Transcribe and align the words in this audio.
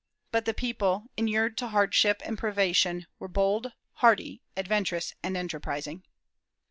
But 0.31 0.45
the 0.45 0.53
people, 0.55 1.03
inured 1.15 1.57
to 1.59 1.67
hardship 1.67 2.23
and 2.25 2.35
privation, 2.35 3.05
were 3.19 3.27
bold, 3.27 3.71
hardy, 3.97 4.41
adventurous, 4.57 5.13
and 5.21 5.37
enterprising. 5.37 6.01